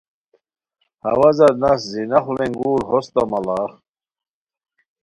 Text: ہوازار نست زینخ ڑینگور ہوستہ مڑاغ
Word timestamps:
ہوازار 1.07 1.53
نست 1.61 1.83
زینخ 1.91 2.25
ڑینگور 2.37 2.79
ہوستہ 2.89 3.21
مڑاغ 3.31 3.71